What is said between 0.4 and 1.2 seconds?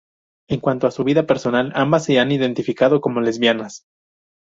En cuanto a su